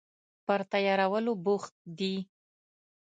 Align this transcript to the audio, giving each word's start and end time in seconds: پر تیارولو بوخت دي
پر 0.45 0.59
تیارولو 0.71 1.33
بوخت 1.45 1.73
دي 1.97 2.13